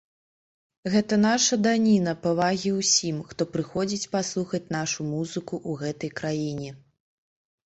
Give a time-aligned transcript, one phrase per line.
[0.93, 6.69] Гэта наша даніна павагі ўсім, хто прыходзіць паслухаць нашу музыку ў гэтай краіне.